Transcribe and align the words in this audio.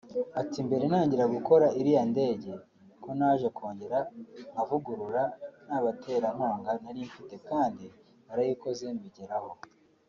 Ati 0.41 0.57
“Mbere 0.67 0.83
ntangira 0.89 1.25
gukora 1.35 1.65
iriya 1.79 2.03
ndege 2.11 2.51
nto 2.99 3.11
naje 3.19 3.47
kongera 3.57 3.99
nkavugurura 4.51 5.21
nta 5.65 5.77
baterankunga 5.85 6.71
nari 6.83 7.01
mfite 7.09 7.35
kandi 7.49 7.85
narayikoze 8.25 8.85
mbigeraho 8.97 9.51